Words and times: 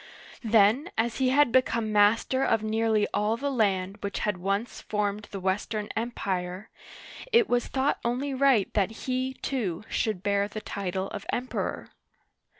Then 0.43 0.89
as 0.97 1.17
he 1.19 1.29
had 1.29 1.51
become 1.51 1.93
master 1.93 2.43
of 2.43 2.63
nearly 2.63 3.05
all 3.13 3.37
the 3.37 3.51
land 3.51 3.97
which 4.01 4.17
had 4.21 4.37
once 4.39 4.81
formed 4.81 5.27
the 5.29 5.39
Western 5.39 5.89
Empire, 5.95 6.71
it 7.31 7.47
was 7.47 7.67
thought 7.67 7.99
only 8.03 8.33
right 8.33 8.73
that 8.73 8.89
he, 9.05 9.35
too, 9.43 9.83
should 9.89 10.23
bear 10.23 10.47
the 10.47 10.59
title 10.59 11.07
of 11.09 11.27
Emperor. 11.31 11.89